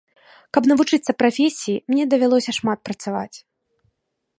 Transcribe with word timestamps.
Каб 0.57 0.63
навучыцца 0.71 1.11
прафесіі, 1.21 1.77
мне 1.93 2.03
давялося 2.15 2.51
шмат 2.63 2.79
працаваць. 2.91 3.37